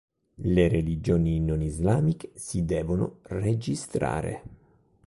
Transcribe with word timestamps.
Le 0.41 0.67
religioni 0.67 1.39
non 1.39 1.61
islamiche 1.61 2.31
si 2.33 2.65
devono 2.65 3.19
registrare. 3.25 4.41